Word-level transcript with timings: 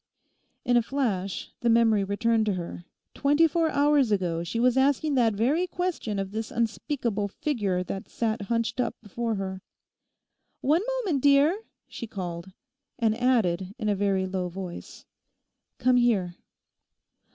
In 0.65 0.77
a 0.77 0.81
flash 0.81 1.51
the 1.59 1.69
memory 1.69 2.03
returned 2.03 2.47
to 2.47 2.53
her; 2.55 2.85
twenty 3.13 3.47
four 3.47 3.69
hours 3.69 4.11
ago 4.11 4.43
she 4.43 4.59
was 4.59 4.75
asking 4.75 5.13
that 5.13 5.35
very 5.35 5.67
question 5.67 6.17
of 6.17 6.31
this 6.31 6.49
unspeakable 6.49 7.27
figure 7.27 7.83
that 7.83 8.09
sat 8.09 8.41
hunched 8.41 8.79
up 8.81 8.95
before 9.03 9.35
her. 9.35 9.61
'One 10.61 10.81
moment, 11.03 11.21
dear,' 11.21 11.65
she 11.87 12.07
called. 12.07 12.51
And 12.97 13.15
added 13.15 13.75
in 13.77 13.89
a 13.89 13.95
very 13.95 14.25
low 14.25 14.49
voice, 14.49 15.05
'Come 15.77 15.97
here! 15.97 16.33